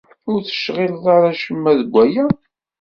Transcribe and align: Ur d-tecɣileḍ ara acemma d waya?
Ur 0.29 0.39
d-tecɣileḍ 0.41 1.05
ara 1.15 1.27
acemma 1.35 1.71
d 1.79 1.81
waya? 1.91 2.25